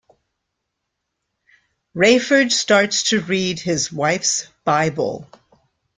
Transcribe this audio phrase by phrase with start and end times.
[1.95, 5.27] Rayford starts to read his wife's Bible.